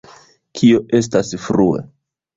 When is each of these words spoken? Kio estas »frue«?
Kio 0.59 0.79
estas 1.01 1.31
»frue«? 1.45 1.87